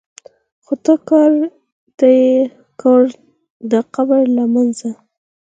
خو 0.65 0.73
کار 1.09 1.31
ته 1.97 2.07
یې 2.17 2.33
ګورې 2.81 3.13
د 3.71 3.73
قبر 3.93 4.21
له 4.37 4.43
منځه. 4.53 4.89